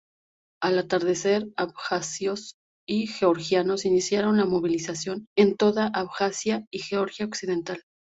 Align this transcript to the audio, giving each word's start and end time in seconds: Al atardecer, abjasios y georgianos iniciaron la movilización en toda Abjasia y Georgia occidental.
Al 0.63 0.79
atardecer, 0.79 1.49
abjasios 1.57 2.55
y 2.87 3.05
georgianos 3.05 3.85
iniciaron 3.85 4.35
la 4.35 4.45
movilización 4.45 5.27
en 5.37 5.55
toda 5.55 5.91
Abjasia 5.93 6.65
y 6.71 6.79
Georgia 6.79 7.27
occidental. 7.27 7.83